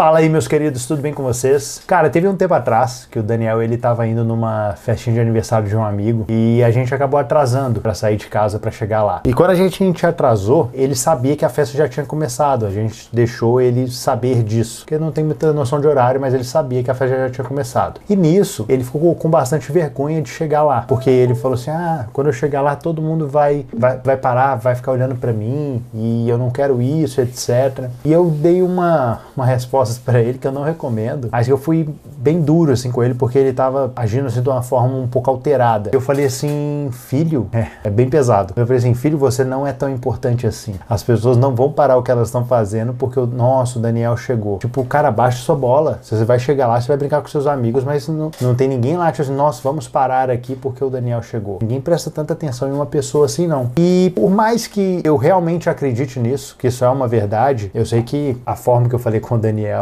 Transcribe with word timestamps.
Fala 0.00 0.20
aí, 0.20 0.30
meus 0.30 0.48
queridos, 0.48 0.86
tudo 0.86 1.02
bem 1.02 1.12
com 1.12 1.22
vocês? 1.22 1.82
Cara, 1.86 2.08
teve 2.08 2.26
um 2.26 2.34
tempo 2.34 2.54
atrás 2.54 3.06
que 3.10 3.18
o 3.18 3.22
Daniel 3.22 3.62
ele 3.62 3.76
tava 3.76 4.06
indo 4.06 4.24
numa 4.24 4.72
festinha 4.82 5.12
de 5.12 5.20
aniversário 5.20 5.68
de 5.68 5.76
um 5.76 5.84
amigo 5.84 6.24
e 6.26 6.64
a 6.64 6.70
gente 6.70 6.94
acabou 6.94 7.20
atrasando 7.20 7.82
para 7.82 7.92
sair 7.92 8.16
de 8.16 8.26
casa 8.26 8.58
para 8.58 8.70
chegar 8.70 9.02
lá. 9.02 9.20
E 9.26 9.34
quando 9.34 9.50
a 9.50 9.54
gente 9.54 10.06
atrasou, 10.06 10.70
ele 10.72 10.94
sabia 10.94 11.36
que 11.36 11.44
a 11.44 11.50
festa 11.50 11.76
já 11.76 11.86
tinha 11.86 12.06
começado. 12.06 12.64
A 12.64 12.70
gente 12.70 13.10
deixou 13.12 13.60
ele 13.60 13.90
saber 13.90 14.42
disso, 14.42 14.84
porque 14.86 14.96
não 14.96 15.12
tem 15.12 15.22
muita 15.22 15.52
noção 15.52 15.78
de 15.78 15.86
horário, 15.86 16.18
mas 16.18 16.32
ele 16.32 16.44
sabia 16.44 16.82
que 16.82 16.90
a 16.90 16.94
festa 16.94 17.18
já 17.18 17.28
tinha 17.28 17.46
começado. 17.46 18.00
E 18.08 18.16
nisso, 18.16 18.64
ele 18.70 18.82
ficou 18.82 19.14
com 19.14 19.28
bastante 19.28 19.70
vergonha 19.70 20.22
de 20.22 20.30
chegar 20.30 20.62
lá, 20.62 20.80
porque 20.88 21.10
ele 21.10 21.34
falou 21.34 21.56
assim: 21.56 21.72
"Ah, 21.72 22.06
quando 22.10 22.28
eu 22.28 22.32
chegar 22.32 22.62
lá, 22.62 22.74
todo 22.74 23.02
mundo 23.02 23.28
vai 23.28 23.66
vai, 23.70 23.98
vai 24.02 24.16
parar, 24.16 24.54
vai 24.54 24.74
ficar 24.74 24.92
olhando 24.92 25.16
para 25.16 25.34
mim 25.34 25.84
e 25.92 26.26
eu 26.26 26.38
não 26.38 26.48
quero 26.48 26.80
isso, 26.80 27.20
etc". 27.20 27.90
E 28.02 28.10
eu 28.10 28.30
dei 28.30 28.62
uma 28.62 29.20
uma 29.36 29.44
resposta 29.44 29.89
para 29.98 30.20
ele 30.20 30.38
que 30.38 30.46
eu 30.46 30.52
não 30.52 30.62
recomendo, 30.62 31.28
mas 31.30 31.48
eu 31.48 31.58
fui 31.58 31.88
bem 32.16 32.40
duro 32.40 32.72
assim 32.72 32.90
com 32.90 33.02
ele 33.02 33.14
porque 33.14 33.38
ele 33.38 33.52
tava 33.52 33.92
agindo 33.96 34.26
assim 34.26 34.42
de 34.42 34.48
uma 34.48 34.62
forma 34.62 34.96
um 34.96 35.08
pouco 35.08 35.30
alterada. 35.30 35.90
Eu 35.92 36.00
falei 36.00 36.26
assim, 36.26 36.88
filho, 36.92 37.48
é, 37.52 37.66
é 37.84 37.90
bem 37.90 38.08
pesado. 38.08 38.52
Eu 38.56 38.66
falei 38.66 38.78
assim, 38.78 38.94
filho, 38.94 39.18
você 39.18 39.44
não 39.44 39.66
é 39.66 39.72
tão 39.72 39.88
importante 39.88 40.46
assim. 40.46 40.74
As 40.88 41.02
pessoas 41.02 41.36
não 41.36 41.54
vão 41.54 41.72
parar 41.72 41.96
o 41.96 42.02
que 42.02 42.10
elas 42.10 42.28
estão 42.28 42.44
fazendo 42.44 42.94
porque 42.94 43.18
o 43.18 43.26
nosso 43.26 43.78
Daniel 43.78 44.16
chegou. 44.16 44.58
Tipo, 44.58 44.84
cara, 44.84 45.10
baixa 45.10 45.38
sua 45.42 45.56
bola. 45.56 45.98
Você 46.02 46.24
vai 46.24 46.38
chegar 46.38 46.66
lá, 46.66 46.80
você 46.80 46.88
vai 46.88 46.96
brincar 46.96 47.20
com 47.20 47.28
seus 47.28 47.46
amigos, 47.46 47.84
mas 47.84 48.08
não, 48.08 48.30
não 48.40 48.54
tem 48.54 48.68
ninguém 48.68 48.96
lá 48.96 49.10
tipo 49.10 49.22
assim, 49.22 49.34
nossa, 49.34 49.60
vamos 49.62 49.88
parar 49.88 50.30
aqui 50.30 50.54
porque 50.54 50.82
o 50.82 50.90
Daniel 50.90 51.22
chegou. 51.22 51.58
Ninguém 51.62 51.80
presta 51.80 52.10
tanta 52.10 52.32
atenção 52.32 52.68
em 52.68 52.72
uma 52.72 52.86
pessoa 52.86 53.26
assim, 53.26 53.46
não. 53.46 53.70
E 53.78 54.12
por 54.14 54.30
mais 54.30 54.66
que 54.66 55.00
eu 55.04 55.16
realmente 55.16 55.68
acredite 55.68 56.18
nisso, 56.18 56.56
que 56.58 56.68
isso 56.68 56.84
é 56.84 56.88
uma 56.88 57.08
verdade, 57.08 57.70
eu 57.74 57.84
sei 57.84 58.02
que 58.02 58.36
a 58.44 58.56
forma 58.56 58.88
que 58.88 58.94
eu 58.94 58.98
falei 58.98 59.20
com 59.20 59.34
o 59.34 59.38
Daniel 59.38 59.79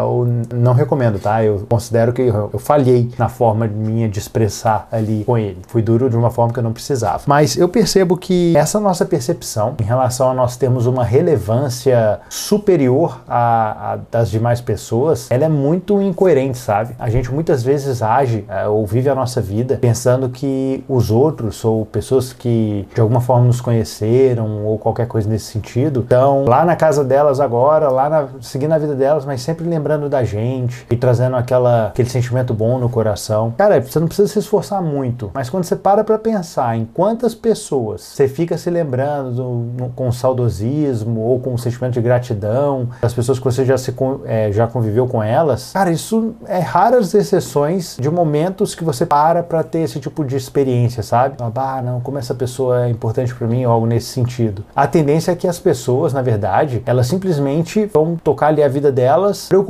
não 0.52 0.72
recomendo, 0.72 1.18
tá? 1.18 1.42
Eu 1.42 1.66
considero 1.68 2.12
que 2.12 2.22
eu, 2.22 2.50
eu 2.52 2.58
falhei 2.58 3.10
na 3.18 3.28
forma 3.28 3.66
minha 3.66 4.08
de 4.08 4.18
expressar 4.18 4.88
ali 4.90 5.24
com 5.24 5.36
ele. 5.36 5.58
Fui 5.68 5.82
duro 5.82 6.08
de 6.10 6.16
uma 6.16 6.30
forma 6.30 6.52
que 6.52 6.58
eu 6.58 6.62
não 6.62 6.72
precisava. 6.72 7.22
Mas 7.26 7.56
eu 7.56 7.68
percebo 7.68 8.16
que 8.16 8.56
essa 8.56 8.80
nossa 8.80 9.04
percepção 9.04 9.74
em 9.80 9.84
relação 9.84 10.30
a 10.30 10.34
nós 10.34 10.56
termos 10.56 10.86
uma 10.86 11.04
relevância 11.04 12.20
superior 12.28 13.20
à 13.28 13.98
das 14.10 14.30
demais 14.30 14.60
pessoas, 14.60 15.30
ela 15.30 15.44
é 15.44 15.48
muito 15.48 16.00
incoerente, 16.00 16.58
sabe? 16.58 16.94
A 16.98 17.10
gente 17.10 17.32
muitas 17.32 17.62
vezes 17.62 18.02
age 18.02 18.44
é, 18.48 18.66
ou 18.66 18.86
vive 18.86 19.08
a 19.08 19.14
nossa 19.14 19.40
vida 19.40 19.78
pensando 19.80 20.28
que 20.28 20.84
os 20.88 21.10
outros 21.10 21.64
ou 21.64 21.84
pessoas 21.86 22.32
que 22.32 22.86
de 22.94 23.00
alguma 23.00 23.20
forma 23.20 23.46
nos 23.46 23.60
conheceram 23.60 24.64
ou 24.64 24.78
qualquer 24.78 25.06
coisa 25.06 25.28
nesse 25.28 25.46
sentido 25.46 26.00
estão 26.00 26.44
lá 26.44 26.64
na 26.64 26.76
casa 26.76 27.04
delas 27.04 27.40
agora, 27.40 27.88
lá 27.88 28.08
na, 28.08 28.28
seguindo 28.40 28.72
a 28.72 28.78
vida 28.78 28.94
delas, 28.94 29.24
mas 29.24 29.42
sempre 29.42 29.66
lembrando 29.66 29.77
da 30.08 30.24
gente 30.24 30.86
e 30.90 30.96
trazendo 30.96 31.36
aquela, 31.36 31.88
aquele 31.88 32.08
sentimento 32.08 32.52
bom 32.52 32.78
no 32.78 32.88
coração. 32.88 33.54
Cara, 33.56 33.80
você 33.80 33.98
não 33.98 34.06
precisa 34.06 34.28
se 34.28 34.38
esforçar 34.38 34.82
muito, 34.82 35.30
mas 35.34 35.48
quando 35.48 35.64
você 35.64 35.76
para 35.76 36.02
pra 36.04 36.18
pensar 36.18 36.76
em 36.76 36.84
quantas 36.84 37.34
pessoas 37.34 38.02
você 38.02 38.28
fica 38.28 38.58
se 38.58 38.70
lembrando 38.70 39.30
do, 39.32 39.88
com 39.94 40.10
saudosismo 40.10 41.20
ou 41.20 41.40
com 41.40 41.54
um 41.54 41.58
sentimento 41.58 41.94
de 41.94 42.00
gratidão, 42.00 42.88
das 43.00 43.14
pessoas 43.14 43.38
que 43.38 43.44
você 43.44 43.64
já, 43.64 43.78
se, 43.78 43.94
é, 44.24 44.50
já 44.52 44.66
conviveu 44.66 45.06
com 45.06 45.22
elas, 45.22 45.72
cara, 45.72 45.90
isso 45.90 46.34
é 46.46 46.58
raras 46.58 47.14
exceções 47.14 47.96
de 47.98 48.10
momentos 48.10 48.74
que 48.74 48.84
você 48.84 49.06
para 49.06 49.42
pra 49.42 49.62
ter 49.62 49.80
esse 49.80 50.00
tipo 50.00 50.24
de 50.24 50.36
experiência, 50.36 51.02
sabe? 51.02 51.36
Ah, 51.54 51.82
não, 51.82 52.00
como 52.00 52.18
essa 52.18 52.34
pessoa 52.34 52.86
é 52.86 52.90
importante 52.90 53.34
para 53.34 53.46
mim 53.46 53.64
ou 53.64 53.72
algo 53.72 53.86
nesse 53.86 54.08
sentido. 54.08 54.64
A 54.74 54.86
tendência 54.86 55.32
é 55.32 55.36
que 55.36 55.46
as 55.46 55.58
pessoas, 55.58 56.12
na 56.12 56.22
verdade, 56.22 56.82
elas 56.86 57.06
simplesmente 57.06 57.86
vão 57.86 58.16
tocar 58.16 58.48
ali 58.48 58.62
a 58.62 58.68
vida 58.68 58.90
delas 58.90 59.48
preocupadas 59.48 59.67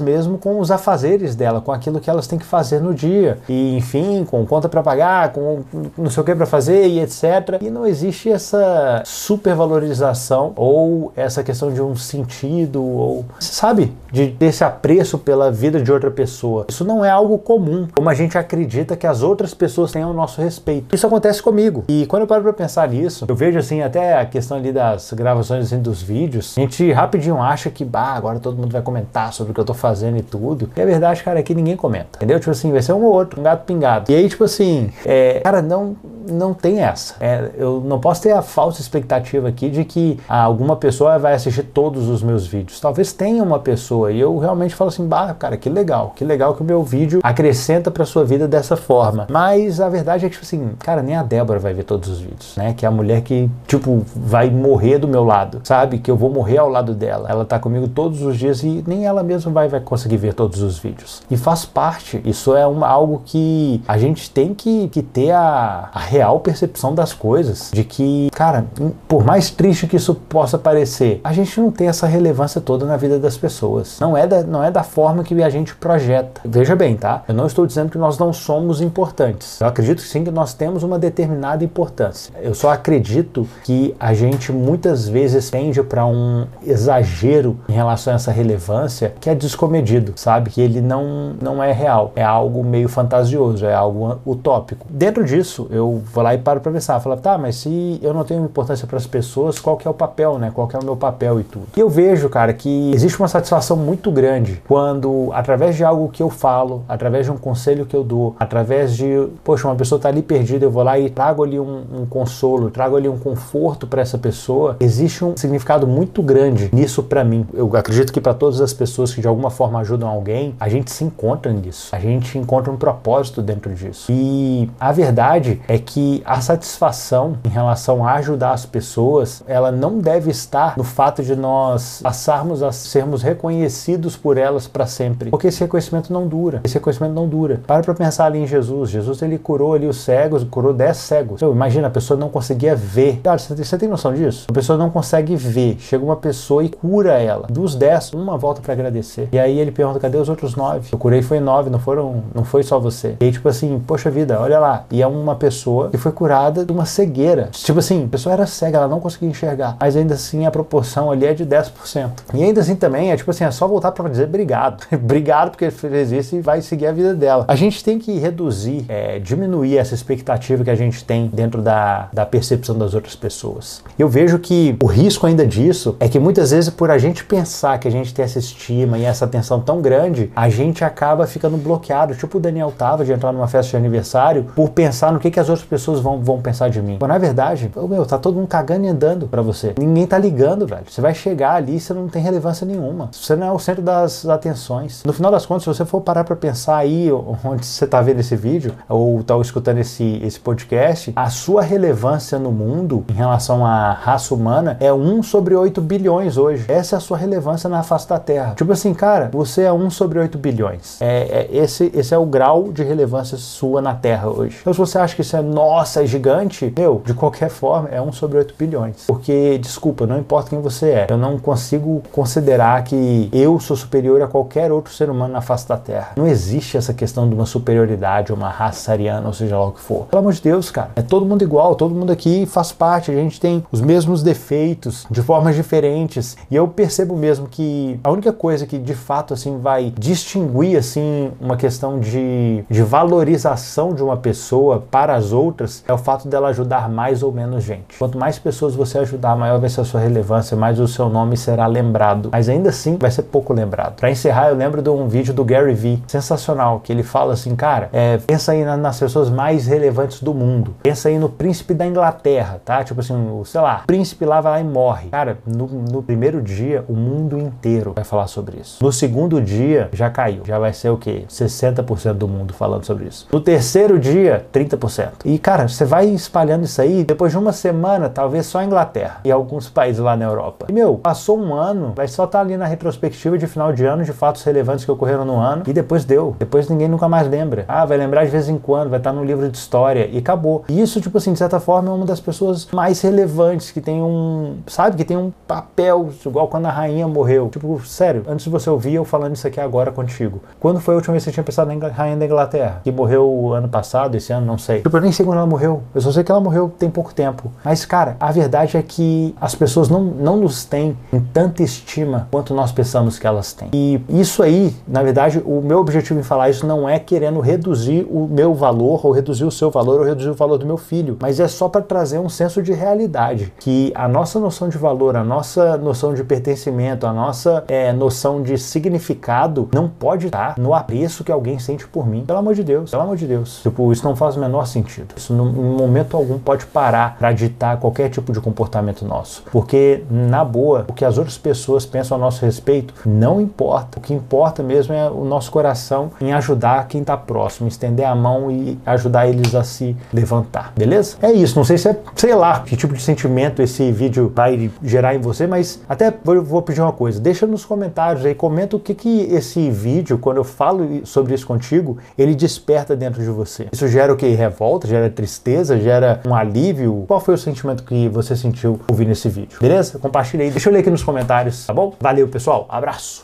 mesmo 0.00 0.38
com 0.38 0.58
os 0.58 0.70
afazeres 0.70 1.34
dela, 1.34 1.60
com 1.60 1.72
aquilo 1.72 2.00
que 2.00 2.10
elas 2.10 2.26
têm 2.26 2.38
que 2.38 2.44
fazer 2.44 2.80
no 2.80 2.94
dia. 2.94 3.38
E, 3.48 3.76
enfim, 3.76 4.24
com 4.24 4.44
conta 4.46 4.68
para 4.68 4.82
pagar, 4.82 5.32
com 5.32 5.60
não 5.96 6.10
sei 6.10 6.22
o 6.22 6.26
que 6.26 6.34
para 6.34 6.46
fazer 6.46 6.86
e 6.86 7.00
etc. 7.00 7.58
E 7.60 7.70
não 7.70 7.86
existe 7.86 8.30
essa 8.30 9.02
supervalorização 9.04 10.52
ou 10.56 11.12
essa 11.16 11.42
questão 11.42 11.72
de 11.72 11.80
um 11.80 11.96
sentido 11.96 12.82
ou, 12.82 13.24
sabe, 13.38 13.92
de 14.12 14.28
desse 14.28 14.64
apreço 14.64 15.18
pela 15.18 15.50
vida 15.50 15.80
de 15.80 15.90
outra 15.90 16.10
pessoa. 16.10 16.66
Isso 16.68 16.84
não 16.84 17.04
é 17.04 17.10
algo 17.10 17.38
comum, 17.38 17.88
como 17.94 18.08
a 18.08 18.14
gente 18.14 18.36
acredita 18.38 18.96
que 18.96 19.06
as 19.06 19.22
outras 19.22 19.54
pessoas 19.54 19.92
têm 19.92 20.02
ao 20.02 20.12
nosso 20.12 20.40
respeito. 20.40 20.94
Isso 20.94 21.06
acontece 21.06 21.42
comigo. 21.42 21.84
E 21.88 22.06
quando 22.06 22.22
eu 22.22 22.26
paro 22.26 22.42
para 22.42 22.52
pensar 22.52 22.88
nisso, 22.88 23.24
eu 23.28 23.34
vejo 23.34 23.58
assim 23.58 23.82
até 23.82 24.18
a 24.18 24.26
questão 24.26 24.56
ali 24.56 24.72
das 24.72 25.12
gravações 25.12 25.66
assim, 25.66 25.80
dos 25.80 26.02
vídeos, 26.02 26.54
a 26.56 26.60
gente 26.60 26.90
rapidinho 26.92 27.40
acha 27.40 27.70
que, 27.70 27.84
bah, 27.84 28.14
agora 28.14 28.38
todo 28.38 28.56
mundo 28.56 28.72
vai 28.72 28.82
comentar 28.82 29.32
o 29.48 29.54
que 29.54 29.60
eu 29.60 29.64
tô 29.64 29.74
fazendo 29.74 30.16
e 30.18 30.22
tudo. 30.22 30.70
E 30.76 30.80
a 30.80 30.84
verdade, 30.84 31.22
cara, 31.22 31.38
é 31.40 31.42
que 31.42 31.54
ninguém 31.54 31.76
comenta. 31.76 32.10
Entendeu? 32.16 32.38
Tipo 32.38 32.50
assim, 32.50 32.72
vai 32.72 32.82
ser 32.82 32.92
um 32.92 33.02
ou 33.02 33.12
outro, 33.12 33.40
um 33.40 33.42
gato 33.42 33.64
pingado. 33.64 34.10
E 34.10 34.14
aí, 34.14 34.28
tipo 34.28 34.44
assim, 34.44 34.90
é, 35.04 35.40
cara, 35.40 35.62
não, 35.62 35.96
não 36.30 36.54
tem 36.54 36.80
essa. 36.80 37.14
É, 37.20 37.50
eu 37.56 37.82
não 37.84 37.98
posso 37.98 38.22
ter 38.22 38.32
a 38.32 38.42
falsa 38.42 38.80
expectativa 38.80 39.48
aqui 39.48 39.68
de 39.68 39.84
que 39.84 40.18
ah, 40.28 40.42
alguma 40.42 40.76
pessoa 40.76 41.18
vai 41.18 41.34
assistir 41.34 41.62
todos 41.62 42.08
os 42.08 42.22
meus 42.22 42.46
vídeos. 42.46 42.80
Talvez 42.80 43.12
tenha 43.12 43.42
uma 43.42 43.58
pessoa 43.58 44.12
e 44.12 44.20
eu 44.20 44.36
realmente 44.38 44.74
falo 44.74 44.88
assim, 44.88 45.06
bah, 45.06 45.34
cara, 45.34 45.56
que 45.56 45.68
legal, 45.68 46.12
que 46.14 46.24
legal 46.24 46.54
que 46.54 46.62
o 46.62 46.64
meu 46.64 46.82
vídeo 46.82 47.20
acrescenta 47.22 47.90
pra 47.90 48.04
sua 48.04 48.24
vida 48.24 48.46
dessa 48.46 48.76
forma. 48.76 49.26
Mas 49.30 49.80
a 49.80 49.88
verdade 49.88 50.26
é 50.26 50.28
que, 50.28 50.34
tipo 50.34 50.44
assim, 50.44 50.72
cara, 50.78 51.02
nem 51.02 51.16
a 51.16 51.22
Débora 51.22 51.58
vai 51.58 51.72
ver 51.72 51.84
todos 51.84 52.08
os 52.08 52.20
vídeos, 52.20 52.56
né? 52.56 52.74
Que 52.74 52.84
é 52.84 52.88
a 52.88 52.92
mulher 52.92 53.22
que, 53.22 53.50
tipo, 53.66 54.04
vai 54.14 54.50
morrer 54.50 54.98
do 54.98 55.08
meu 55.08 55.24
lado, 55.24 55.60
sabe? 55.64 55.98
Que 55.98 56.10
eu 56.10 56.16
vou 56.16 56.30
morrer 56.30 56.58
ao 56.58 56.68
lado 56.68 56.94
dela. 56.94 57.28
Ela 57.28 57.44
tá 57.44 57.58
comigo 57.58 57.88
todos 57.88 58.22
os 58.22 58.36
dias 58.36 58.62
e 58.62 58.84
nem 58.86 59.06
ela 59.06 59.22
mesma 59.22 59.50
vai, 59.52 59.68
vai 59.68 59.80
conseguir 59.80 60.16
ver 60.16 60.34
todos 60.34 60.62
os 60.62 60.78
vídeos. 60.78 61.22
E 61.30 61.36
faz 61.36 61.64
parte, 61.64 62.20
isso 62.24 62.54
é 62.54 62.66
uma, 62.66 62.86
algo 62.86 63.22
que 63.24 63.82
a 63.86 63.98
gente 63.98 64.30
tem 64.30 64.54
que, 64.54 64.88
que 64.88 65.02
ter 65.02 65.30
a, 65.32 65.88
a 65.92 65.98
real 66.20 66.40
percepção 66.40 66.94
das 66.94 67.12
coisas. 67.12 67.70
De 67.72 67.82
que, 67.82 68.28
cara, 68.32 68.66
por 69.08 69.24
mais 69.24 69.50
triste 69.50 69.86
que 69.86 69.96
isso 69.96 70.14
possa 70.14 70.58
parecer, 70.58 71.20
a 71.24 71.32
gente 71.32 71.58
não 71.58 71.70
tem 71.70 71.88
essa 71.88 72.06
relevância 72.06 72.60
toda 72.60 72.84
na 72.84 72.96
vida 72.96 73.18
das 73.18 73.36
pessoas. 73.36 73.98
Não 74.00 74.16
é 74.16 74.26
da, 74.26 74.42
não 74.42 74.62
é 74.62 74.70
da 74.70 74.82
forma 74.82 75.24
que 75.24 75.40
a 75.42 75.50
gente 75.50 75.74
projeta. 75.74 76.42
Veja 76.44 76.76
bem, 76.76 76.96
tá? 76.96 77.24
Eu 77.26 77.34
não 77.34 77.46
estou 77.46 77.66
dizendo 77.66 77.90
que 77.90 77.98
nós 77.98 78.18
não 78.18 78.32
somos 78.32 78.80
importantes. 78.80 79.60
Eu 79.60 79.66
acredito 79.66 80.02
sim 80.02 80.22
que 80.22 80.30
nós 80.30 80.52
temos 80.52 80.82
uma 80.82 80.98
determinada 80.98 81.64
importância. 81.64 82.32
Eu 82.42 82.54
só 82.54 82.70
acredito 82.70 83.48
que 83.64 83.94
a 83.98 84.12
gente 84.12 84.52
muitas 84.52 85.08
vezes 85.08 85.48
tende 85.48 85.82
para 85.82 86.04
um 86.04 86.46
exagero 86.64 87.58
em 87.68 87.72
relação 87.72 88.12
a 88.12 88.16
essa 88.16 88.30
relevância 88.30 89.14
que 89.20 89.30
é 89.30 89.34
descomedido, 89.34 90.12
sabe? 90.16 90.50
Que 90.50 90.60
ele 90.60 90.80
não, 90.80 91.34
não 91.40 91.62
é 91.62 91.72
real, 91.72 92.12
é 92.14 92.22
algo 92.22 92.62
meio 92.62 92.88
fantasioso, 92.88 93.64
é 93.64 93.74
algo 93.74 94.18
utópico. 94.26 94.86
Dentro 94.90 95.24
disso, 95.24 95.66
eu 95.70 95.99
vou 96.12 96.22
lá 96.22 96.34
e 96.34 96.38
paro 96.38 96.60
para 96.60 96.72
pensar, 96.72 96.98
falo, 97.00 97.16
tá, 97.16 97.36
mas 97.38 97.56
se 97.56 97.98
eu 98.02 98.12
não 98.12 98.24
tenho 98.24 98.44
importância 98.44 98.86
para 98.86 98.96
as 98.96 99.06
pessoas, 99.06 99.58
qual 99.58 99.76
que 99.76 99.86
é 99.86 99.90
o 99.90 99.94
papel, 99.94 100.38
né? 100.38 100.50
Qual 100.52 100.66
que 100.66 100.76
é 100.76 100.78
o 100.78 100.84
meu 100.84 100.96
papel 100.96 101.40
e 101.40 101.44
tudo. 101.44 101.66
E 101.76 101.80
eu 101.80 101.88
vejo, 101.88 102.28
cara, 102.28 102.52
que 102.52 102.92
existe 102.92 103.18
uma 103.18 103.28
satisfação 103.28 103.76
muito 103.76 104.10
grande 104.10 104.62
quando, 104.66 105.30
através 105.32 105.76
de 105.76 105.84
algo 105.84 106.08
que 106.08 106.22
eu 106.22 106.30
falo, 106.30 106.84
através 106.88 107.26
de 107.26 107.32
um 107.32 107.36
conselho 107.36 107.86
que 107.86 107.94
eu 107.94 108.04
dou, 108.04 108.36
através 108.38 108.96
de, 108.96 109.28
poxa, 109.42 109.68
uma 109.68 109.76
pessoa 109.76 110.00
tá 110.00 110.08
ali 110.08 110.22
perdida, 110.22 110.64
eu 110.64 110.70
vou 110.70 110.82
lá 110.82 110.98
e 110.98 111.10
trago 111.10 111.42
ali 111.42 111.58
um, 111.58 111.82
um 111.92 112.06
consolo, 112.06 112.70
trago 112.70 112.96
ali 112.96 113.08
um 113.08 113.18
conforto 113.18 113.86
para 113.86 114.02
essa 114.02 114.18
pessoa, 114.18 114.76
existe 114.80 115.24
um 115.24 115.36
significado 115.36 115.86
muito 115.86 116.22
grande 116.22 116.70
nisso 116.72 117.02
para 117.02 117.24
mim. 117.24 117.46
Eu 117.52 117.74
acredito 117.76 118.12
que 118.12 118.20
para 118.20 118.34
todas 118.34 118.60
as 118.60 118.72
pessoas 118.72 119.14
que 119.14 119.20
de 119.20 119.28
alguma 119.28 119.50
forma 119.50 119.80
ajudam 119.80 120.08
alguém, 120.08 120.54
a 120.60 120.68
gente 120.68 120.90
se 120.90 121.04
encontra 121.04 121.52
nisso. 121.52 121.94
A 121.94 121.98
gente 121.98 122.38
encontra 122.38 122.72
um 122.72 122.76
propósito 122.76 123.42
dentro 123.42 123.74
disso. 123.74 124.06
E 124.10 124.70
a 124.78 124.92
verdade 124.92 125.60
é 125.66 125.78
que 125.78 125.89
a 126.24 126.40
satisfação 126.40 127.36
em 127.44 127.48
relação 127.48 128.06
a 128.06 128.14
ajudar 128.14 128.52
as 128.52 128.66
pessoas, 128.66 129.42
ela 129.46 129.70
não 129.70 129.98
deve 129.98 130.30
estar 130.30 130.76
no 130.76 130.84
fato 130.84 131.22
de 131.22 131.34
nós 131.34 132.00
passarmos 132.02 132.62
a 132.62 132.72
sermos 132.72 133.22
reconhecidos 133.22 134.16
por 134.16 134.36
elas 134.36 134.66
para 134.66 134.86
sempre. 134.86 135.30
Porque 135.30 135.48
esse 135.48 135.60
reconhecimento 135.60 136.12
não 136.12 136.26
dura. 136.26 136.60
Esse 136.64 136.74
reconhecimento 136.74 137.14
não 137.14 137.28
dura. 137.28 137.60
Para 137.66 137.82
para 137.82 137.94
pensar 137.94 138.26
ali 138.26 138.38
em 138.38 138.46
Jesus. 138.46 138.90
Jesus 138.90 139.22
ele 139.22 139.38
curou 139.38 139.74
ali 139.74 139.86
os 139.86 139.98
cegos, 139.98 140.44
curou 140.44 140.72
10 140.72 140.96
cegos. 140.96 141.34
Então, 141.36 141.52
imagina, 141.52 141.88
a 141.88 141.90
pessoa 141.90 142.18
não 142.18 142.28
conseguia 142.28 142.74
ver. 142.74 143.20
Cara, 143.22 143.38
você 143.38 143.78
tem, 143.78 143.88
noção 143.88 144.14
disso? 144.14 144.46
A 144.48 144.52
pessoa 144.52 144.78
não 144.78 144.90
consegue 144.90 145.36
ver. 145.36 145.76
Chega 145.80 146.04
uma 146.04 146.16
pessoa 146.16 146.64
e 146.64 146.68
cura 146.68 147.14
ela. 147.14 147.46
Dos 147.48 147.74
10, 147.74 148.12
uma 148.12 148.36
volta 148.36 148.60
para 148.60 148.72
agradecer. 148.72 149.28
E 149.32 149.38
aí 149.38 149.58
ele 149.58 149.70
pergunta: 149.70 149.98
cadê 149.98 150.16
os 150.16 150.28
outros 150.28 150.54
9? 150.54 150.90
Eu 150.92 150.98
curei 150.98 151.22
foi 151.22 151.40
9, 151.40 151.70
não 151.70 151.78
foram, 151.78 152.22
não 152.34 152.44
foi 152.44 152.62
só 152.62 152.78
você. 152.78 153.16
E 153.20 153.24
aí, 153.24 153.32
tipo 153.32 153.48
assim, 153.48 153.82
poxa 153.86 154.10
vida, 154.10 154.40
olha 154.40 154.58
lá. 154.58 154.84
E 154.90 155.02
é 155.02 155.06
uma 155.06 155.34
pessoa 155.34 155.79
pessoa 155.80 155.90
que 155.90 155.98
foi 155.98 156.12
curada 156.12 156.64
de 156.64 156.72
uma 156.72 156.84
cegueira. 156.84 157.48
Tipo 157.52 157.78
assim, 157.78 158.04
a 158.04 158.08
pessoa 158.08 158.32
era 158.32 158.46
cega, 158.46 158.78
ela 158.78 158.88
não 158.88 159.00
conseguia 159.00 159.28
enxergar, 159.28 159.76
mas 159.80 159.96
ainda 159.96 160.14
assim 160.14 160.46
a 160.46 160.50
proporção 160.50 161.10
ali 161.10 161.26
é 161.26 161.32
de 161.32 161.46
10%. 161.46 162.10
E 162.34 162.42
ainda 162.42 162.60
assim 162.60 162.74
também 162.74 163.12
é 163.12 163.16
tipo 163.16 163.30
assim, 163.30 163.44
é 163.44 163.50
só 163.50 163.66
voltar 163.66 163.92
para 163.92 164.08
dizer 164.08 164.24
obrigado. 164.24 164.84
obrigado 164.92 165.50
porque 165.50 165.70
fez 165.70 166.12
isso 166.12 166.36
e 166.36 166.40
vai 166.40 166.60
seguir 166.60 166.86
a 166.86 166.92
vida 166.92 167.14
dela. 167.14 167.44
A 167.48 167.54
gente 167.54 167.82
tem 167.82 167.98
que 167.98 168.18
reduzir, 168.18 168.84
é, 168.88 169.18
diminuir 169.18 169.78
essa 169.78 169.94
expectativa 169.94 170.64
que 170.64 170.70
a 170.70 170.74
gente 170.74 171.04
tem 171.04 171.28
dentro 171.32 171.62
da, 171.62 172.08
da 172.12 172.26
percepção 172.26 172.76
das 172.76 172.94
outras 172.94 173.14
pessoas. 173.14 173.82
Eu 173.98 174.08
vejo 174.08 174.38
que 174.38 174.76
o 174.82 174.86
risco 174.86 175.26
ainda 175.26 175.46
disso 175.46 175.96
é 176.00 176.08
que 176.08 176.18
muitas 176.18 176.50
vezes 176.50 176.70
por 176.70 176.90
a 176.90 176.98
gente 176.98 177.24
pensar 177.24 177.78
que 177.78 177.86
a 177.86 177.90
gente 177.90 178.12
tem 178.12 178.24
essa 178.24 178.38
estima 178.38 178.98
e 178.98 179.04
essa 179.04 179.24
atenção 179.24 179.60
tão 179.60 179.80
grande, 179.80 180.30
a 180.34 180.48
gente 180.48 180.84
acaba 180.84 181.26
ficando 181.26 181.56
bloqueado, 181.56 182.14
tipo 182.14 182.38
o 182.38 182.40
Daniel 182.40 182.72
tava 182.76 183.04
de 183.04 183.12
entrar 183.12 183.32
numa 183.32 183.48
festa 183.48 183.70
de 183.70 183.76
aniversário 183.76 184.46
por 184.54 184.70
pensar 184.70 185.12
no 185.12 185.20
que, 185.20 185.30
que 185.30 185.38
as 185.38 185.48
outras 185.48 185.66
pessoas 185.70 186.00
vão, 186.00 186.20
vão 186.20 186.40
pensar 186.40 186.68
de 186.68 186.82
mim. 186.82 186.98
Mas 187.00 187.08
na 187.08 187.16
verdade, 187.16 187.70
meu, 187.88 188.04
tá 188.04 188.18
todo 188.18 188.34
mundo 188.34 188.48
cagando 188.48 188.84
e 188.84 188.88
andando 188.88 189.26
para 189.26 189.40
você. 189.40 189.74
Ninguém 189.78 190.06
tá 190.06 190.18
ligando, 190.18 190.66
velho. 190.66 190.82
Você 190.88 191.00
vai 191.00 191.14
chegar 191.14 191.54
ali 191.54 191.76
e 191.76 191.80
você 191.80 191.94
não 191.94 192.08
tem 192.08 192.22
relevância 192.22 192.66
nenhuma. 192.66 193.08
Você 193.12 193.36
não 193.36 193.46
é 193.46 193.52
o 193.52 193.58
centro 193.58 193.82
das 193.82 194.26
atenções. 194.26 195.02
No 195.04 195.12
final 195.12 195.30
das 195.30 195.46
contas, 195.46 195.62
se 195.62 195.68
você 195.68 195.84
for 195.84 196.00
parar 196.00 196.24
para 196.24 196.36
pensar 196.36 196.76
aí 196.76 197.10
onde 197.12 197.64
você 197.64 197.86
tá 197.86 198.02
vendo 198.02 198.20
esse 198.20 198.34
vídeo 198.34 198.74
ou 198.88 199.22
tá 199.22 199.38
escutando 199.38 199.78
esse, 199.78 200.20
esse 200.22 200.40
podcast, 200.40 201.12
a 201.14 201.30
sua 201.30 201.62
relevância 201.62 202.38
no 202.38 202.50
mundo 202.50 203.04
em 203.08 203.12
relação 203.12 203.64
à 203.64 203.92
raça 203.92 204.34
humana 204.34 204.76
é 204.80 204.92
1 204.92 205.22
sobre 205.22 205.54
8 205.54 205.80
bilhões 205.80 206.36
hoje. 206.36 206.64
Essa 206.68 206.96
é 206.96 206.98
a 206.98 207.00
sua 207.00 207.16
relevância 207.16 207.70
na 207.70 207.82
face 207.82 208.08
da 208.08 208.18
Terra. 208.18 208.54
Tipo 208.56 208.72
assim, 208.72 208.92
cara, 208.92 209.30
você 209.32 209.62
é 209.62 209.72
1 209.72 209.90
sobre 209.90 210.18
8 210.18 210.36
bilhões. 210.36 211.00
É, 211.00 211.48
é, 211.52 211.56
esse, 211.56 211.90
esse 211.94 212.12
é 212.12 212.18
o 212.18 212.26
grau 212.26 212.72
de 212.72 212.82
relevância 212.82 213.38
sua 213.38 213.80
na 213.80 213.94
Terra 213.94 214.28
hoje. 214.28 214.58
Então, 214.60 214.72
se 214.72 214.78
você 214.78 214.98
acha 214.98 215.14
que 215.14 215.22
isso 215.22 215.36
é, 215.36 215.42
nossa, 215.60 216.02
é 216.02 216.06
gigante, 216.06 216.72
meu, 216.74 217.02
de 217.04 217.12
qualquer 217.12 217.50
forma, 217.50 217.90
é 217.90 218.00
1 218.00 218.12
sobre 218.12 218.38
8 218.38 218.54
bilhões. 218.58 219.04
Porque, 219.06 219.58
desculpa, 219.58 220.06
não 220.06 220.18
importa 220.18 220.48
quem 220.48 220.60
você 220.60 220.86
é, 220.86 221.06
eu 221.10 221.18
não 221.18 221.38
consigo 221.38 222.02
considerar 222.10 222.82
que 222.82 223.28
eu 223.30 223.60
sou 223.60 223.76
superior 223.76 224.22
a 224.22 224.26
qualquer 224.26 224.72
outro 224.72 224.92
ser 224.92 225.10
humano 225.10 225.34
na 225.34 225.42
face 225.42 225.68
da 225.68 225.76
Terra. 225.76 226.12
Não 226.16 226.26
existe 226.26 226.78
essa 226.78 226.94
questão 226.94 227.28
de 227.28 227.34
uma 227.34 227.44
superioridade, 227.44 228.32
uma 228.32 228.48
raça 228.48 228.92
ariana, 228.92 229.26
ou 229.26 229.34
seja 229.34 229.58
lá 229.58 229.66
o 229.66 229.72
que 229.72 229.80
for. 229.80 230.06
Pelo 230.06 230.20
amor 230.20 230.32
de 230.32 230.40
Deus, 230.40 230.70
cara, 230.70 230.92
é 230.96 231.02
todo 231.02 231.26
mundo 231.26 231.42
igual, 231.42 231.74
todo 231.74 231.94
mundo 231.94 232.10
aqui 232.10 232.46
faz 232.46 232.72
parte, 232.72 233.10
a 233.10 233.14
gente 233.14 233.38
tem 233.38 233.62
os 233.70 233.82
mesmos 233.82 234.22
defeitos 234.22 235.06
de 235.10 235.22
formas 235.22 235.54
diferentes. 235.54 236.38
E 236.50 236.56
eu 236.56 236.66
percebo 236.68 237.14
mesmo 237.16 237.46
que 237.46 238.00
a 238.02 238.10
única 238.10 238.32
coisa 238.32 238.66
que 238.66 238.78
de 238.78 238.94
fato 238.94 239.34
assim 239.34 239.58
vai 239.58 239.92
distinguir 239.98 240.78
assim 240.78 241.30
uma 241.38 241.56
questão 241.56 242.00
de, 242.00 242.64
de 242.70 242.82
valorização 242.82 243.94
de 243.94 244.02
uma 244.02 244.16
pessoa 244.16 244.82
para 244.90 245.14
as 245.14 245.32
outras 245.32 245.49
é 245.88 245.92
o 245.92 245.98
fato 245.98 246.28
dela 246.28 246.48
ajudar 246.48 246.88
mais 246.88 247.22
ou 247.22 247.32
menos 247.32 247.64
gente. 247.64 247.98
Quanto 247.98 248.18
mais 248.18 248.38
pessoas 248.38 248.74
você 248.74 248.98
ajudar, 248.98 249.34
maior 249.36 249.58
vai 249.58 249.70
ser 249.70 249.80
a 249.80 249.84
sua 249.84 250.00
relevância, 250.00 250.56
mais 250.56 250.78
o 250.78 250.86
seu 250.86 251.08
nome 251.08 251.36
será 251.36 251.66
lembrado. 251.66 252.28
Mas 252.32 252.48
ainda 252.48 252.68
assim 252.68 252.96
vai 252.98 253.10
ser 253.10 253.22
pouco 253.22 253.52
lembrado. 253.52 253.96
Para 253.96 254.10
encerrar, 254.10 254.48
eu 254.48 254.54
lembro 254.54 254.82
de 254.82 254.90
um 254.90 255.08
vídeo 255.08 255.32
do 255.32 255.44
Gary 255.44 255.74
Vee, 255.74 256.02
sensacional, 256.06 256.80
que 256.80 256.92
ele 256.92 257.02
fala 257.02 257.32
assim, 257.32 257.56
cara, 257.56 257.88
é, 257.92 258.18
pensa 258.18 258.52
aí 258.52 258.64
nas 258.64 258.98
pessoas 258.98 259.30
mais 259.30 259.66
relevantes 259.66 260.22
do 260.22 260.34
mundo. 260.34 260.74
Pensa 260.82 261.08
aí 261.08 261.18
no 261.18 261.28
príncipe 261.28 261.72
da 261.72 261.86
Inglaterra, 261.86 262.60
tá? 262.64 262.84
Tipo 262.84 263.00
assim, 263.00 263.14
o, 263.14 263.44
sei 263.44 263.60
lá, 263.60 263.82
príncipe 263.86 264.24
lá 264.24 264.40
vai 264.40 264.50
lá 264.50 264.60
e 264.60 264.64
morre. 264.64 265.08
Cara, 265.10 265.38
no, 265.46 265.66
no 265.66 266.02
primeiro 266.02 266.42
dia, 266.42 266.84
o 266.88 266.94
mundo 266.94 267.38
inteiro 267.38 267.92
vai 267.94 268.04
falar 268.04 268.26
sobre 268.26 268.58
isso. 268.58 268.82
No 268.82 268.92
segundo 268.92 269.40
dia, 269.40 269.88
já 269.92 270.10
caiu. 270.10 270.42
Já 270.44 270.58
vai 270.58 270.72
ser 270.72 270.90
o 270.90 270.96
quê? 270.96 271.24
60% 271.28 272.14
do 272.14 272.28
mundo 272.28 272.52
falando 272.52 272.84
sobre 272.84 273.06
isso. 273.06 273.28
No 273.32 273.40
terceiro 273.40 273.98
dia, 273.98 274.44
30%. 274.52 275.10
E, 275.24 275.38
cara, 275.40 275.68
você 275.68 275.84
vai 275.84 276.06
espalhando 276.06 276.64
isso 276.64 276.80
aí, 276.80 277.04
depois 277.04 277.32
de 277.32 277.38
uma 277.38 277.52
semana, 277.52 278.08
talvez 278.08 278.46
só 278.46 278.58
a 278.58 278.64
Inglaterra 278.64 279.20
e 279.24 279.30
alguns 279.30 279.68
países 279.68 280.00
lá 280.00 280.16
na 280.16 280.24
Europa. 280.24 280.66
E, 280.68 280.72
meu, 280.72 280.96
passou 280.96 281.38
um 281.38 281.54
ano, 281.54 281.92
vai 281.94 282.06
só 282.08 282.24
estar 282.24 282.38
tá 282.38 282.44
ali 282.44 282.56
na 282.56 282.66
retrospectiva 282.66 283.38
de 283.38 283.46
final 283.46 283.72
de 283.72 283.84
ano 283.84 284.04
de 284.04 284.12
fatos 284.12 284.42
relevantes 284.42 284.84
que 284.84 284.90
ocorreram 284.90 285.24
no 285.24 285.36
ano 285.36 285.64
e 285.66 285.72
depois 285.72 286.04
deu. 286.04 286.36
Depois 286.38 286.68
ninguém 286.68 286.88
nunca 286.88 287.08
mais 287.08 287.28
lembra. 287.28 287.64
Ah, 287.66 287.84
vai 287.84 287.96
lembrar 287.96 288.24
de 288.24 288.30
vez 288.30 288.48
em 288.48 288.58
quando, 288.58 288.90
vai 288.90 288.98
estar 288.98 289.10
tá 289.10 289.16
no 289.16 289.24
livro 289.24 289.48
de 289.48 289.56
história 289.56 290.08
e 290.10 290.18
acabou. 290.18 290.64
E 290.68 290.80
isso, 290.80 291.00
tipo 291.00 291.18
assim, 291.18 291.32
de 291.32 291.38
certa 291.38 291.58
forma, 291.58 291.90
é 291.90 291.92
uma 291.92 292.06
das 292.06 292.20
pessoas 292.20 292.68
mais 292.72 293.00
relevantes 293.00 293.70
que 293.70 293.80
tem 293.80 294.02
um, 294.02 294.58
sabe, 294.66 294.96
que 294.96 295.04
tem 295.04 295.16
um 295.16 295.32
papel, 295.46 296.10
igual 296.24 296.48
quando 296.48 296.66
a 296.66 296.70
rainha 296.70 297.06
morreu. 297.08 297.48
Tipo, 297.48 297.80
sério, 297.84 298.24
antes 298.28 298.44
de 298.44 298.50
você 298.50 298.68
ouvir 298.68 298.94
eu 298.94 299.04
falando 299.04 299.34
isso 299.34 299.46
aqui 299.46 299.60
agora 299.60 299.90
contigo. 299.90 300.40
Quando 300.58 300.80
foi 300.80 300.94
a 300.94 300.96
última 300.96 301.12
vez 301.12 301.24
que 301.24 301.30
você 301.30 301.34
tinha 301.34 301.44
pensado 301.44 301.72
na 301.72 301.88
rainha 301.88 302.16
da 302.16 302.24
Inglaterra? 302.24 302.80
Que 302.84 302.92
morreu 302.92 303.52
ano 303.54 303.68
passado, 303.68 304.16
esse 304.16 304.32
ano, 304.32 304.46
não 304.46 304.58
sei. 304.58 304.82
Tipo, 304.82 304.96
eu 304.96 305.00
nem 305.00 305.12
sei 305.12 305.24
quando 305.30 305.38
ela 305.38 305.46
morreu. 305.46 305.82
Eu 305.94 306.00
só 306.00 306.10
sei 306.10 306.24
que 306.24 306.30
ela 306.30 306.40
morreu 306.40 306.72
tem 306.76 306.90
pouco 306.90 307.14
tempo. 307.14 307.52
Mas, 307.64 307.84
cara, 307.84 308.16
a 308.18 308.32
verdade 308.32 308.76
é 308.76 308.82
que 308.82 309.32
as 309.40 309.54
pessoas 309.54 309.88
não, 309.88 310.02
não 310.02 310.36
nos 310.36 310.64
têm 310.64 310.98
em 311.12 311.20
tanta 311.20 311.62
estima 311.62 312.26
quanto 312.32 312.52
nós 312.52 312.72
pensamos 312.72 313.16
que 313.16 313.26
elas 313.26 313.52
têm. 313.52 313.68
E 313.72 314.02
isso 314.08 314.42
aí, 314.42 314.74
na 314.88 315.04
verdade, 315.04 315.40
o 315.44 315.60
meu 315.60 315.78
objetivo 315.78 316.18
em 316.18 316.24
falar 316.24 316.50
isso 316.50 316.66
não 316.66 316.88
é 316.88 316.98
querendo 316.98 317.38
reduzir 317.38 318.06
o 318.10 318.26
meu 318.26 318.54
valor, 318.54 319.06
ou 319.06 319.12
reduzir 319.12 319.44
o 319.44 319.52
seu 319.52 319.70
valor, 319.70 320.00
ou 320.00 320.04
reduzir 320.04 320.30
o 320.30 320.34
valor 320.34 320.58
do 320.58 320.66
meu 320.66 320.76
filho, 320.76 321.16
mas 321.20 321.38
é 321.38 321.46
só 321.46 321.68
para 321.68 321.80
trazer 321.80 322.18
um 322.18 322.28
senso 322.28 322.60
de 322.60 322.72
realidade. 322.72 323.52
Que 323.60 323.92
a 323.94 324.08
nossa 324.08 324.40
noção 324.40 324.68
de 324.68 324.78
valor, 324.78 325.14
a 325.14 325.22
nossa 325.22 325.76
noção 325.76 326.12
de 326.12 326.24
pertencimento, 326.24 327.06
a 327.06 327.12
nossa 327.12 327.62
é, 327.68 327.92
noção 327.92 328.42
de 328.42 328.58
significado 328.58 329.68
não 329.72 329.88
pode 329.88 330.26
estar 330.26 330.58
no 330.58 330.74
apreço 330.74 331.22
que 331.22 331.30
alguém 331.30 331.60
sente 331.60 331.86
por 331.86 332.04
mim. 332.04 332.24
Pelo 332.26 332.40
amor 332.40 332.54
de 332.54 332.64
Deus, 332.64 332.90
pelo 332.90 333.02
amor 333.02 333.16
de 333.16 333.26
Deus. 333.28 333.60
Tipo, 333.62 333.92
isso 333.92 334.04
não 334.04 334.16
faz 334.16 334.36
o 334.36 334.40
menor 334.40 334.66
sentido. 334.66 335.09
Isso, 335.16 335.32
em 335.32 335.36
momento 335.36 336.16
algum, 336.16 336.38
pode 336.38 336.66
parar 336.66 337.16
para 337.18 337.32
ditar 337.32 337.78
qualquer 337.78 338.08
tipo 338.10 338.32
de 338.32 338.40
comportamento 338.40 339.04
nosso. 339.04 339.42
Porque, 339.50 340.04
na 340.10 340.44
boa, 340.44 340.84
o 340.88 340.92
que 340.92 341.04
as 341.04 341.18
outras 341.18 341.38
pessoas 341.38 341.86
pensam 341.86 342.16
a 342.16 342.20
nosso 342.20 342.44
respeito 342.44 342.94
não 343.04 343.40
importa. 343.40 343.98
O 343.98 344.02
que 344.02 344.12
importa 344.12 344.62
mesmo 344.62 344.94
é 344.94 345.10
o 345.10 345.24
nosso 345.24 345.50
coração 345.50 346.10
em 346.20 346.32
ajudar 346.32 346.86
quem 346.88 347.00
está 347.00 347.16
próximo, 347.16 347.68
estender 347.68 348.06
a 348.06 348.14
mão 348.14 348.50
e 348.50 348.78
ajudar 348.86 349.28
eles 349.28 349.54
a 349.54 349.64
se 349.64 349.96
levantar. 350.12 350.72
Beleza? 350.76 351.16
É 351.22 351.32
isso. 351.32 351.56
Não 351.56 351.64
sei 351.64 351.78
se 351.78 351.88
é, 351.88 351.96
sei 352.14 352.34
lá, 352.34 352.60
que 352.60 352.76
tipo 352.76 352.94
de 352.94 353.02
sentimento 353.02 353.62
esse 353.62 353.90
vídeo 353.92 354.32
vai 354.34 354.70
gerar 354.82 355.14
em 355.14 355.18
você, 355.18 355.46
mas 355.46 355.80
até 355.88 356.12
vou, 356.24 356.42
vou 356.42 356.62
pedir 356.62 356.80
uma 356.80 356.92
coisa. 356.92 357.20
Deixa 357.20 357.46
nos 357.46 357.64
comentários 357.64 358.24
aí, 358.24 358.34
comenta 358.34 358.76
o 358.76 358.80
que, 358.80 358.94
que 358.94 359.22
esse 359.22 359.70
vídeo, 359.70 360.18
quando 360.18 360.38
eu 360.38 360.44
falo 360.44 361.04
sobre 361.04 361.34
isso 361.34 361.46
contigo, 361.46 361.98
ele 362.16 362.34
desperta 362.34 362.96
dentro 362.96 363.22
de 363.22 363.30
você. 363.30 363.68
Isso 363.72 363.86
gera 363.88 364.12
o 364.12 364.16
que? 364.16 364.26
Revolta? 364.28 364.86
Gera 365.00 365.10
tristeza? 365.10 365.80
Gera 365.80 366.20
um 366.26 366.34
alívio? 366.34 367.04
Qual 367.06 367.20
foi 367.20 367.34
o 367.34 367.38
sentimento 367.38 367.84
que 367.84 368.08
você 368.08 368.36
sentiu 368.36 368.80
ouvindo 368.88 369.12
esse 369.12 369.28
vídeo? 369.28 369.58
Beleza? 369.60 369.98
Compartilha 369.98 370.44
aí. 370.44 370.50
Deixa 370.50 370.68
eu 370.68 370.72
ler 370.72 370.80
aqui 370.80 370.90
nos 370.90 371.02
comentários, 371.02 371.66
tá 371.66 371.72
bom? 371.72 371.94
Valeu, 371.98 372.28
pessoal. 372.28 372.66
Abraço. 372.68 373.18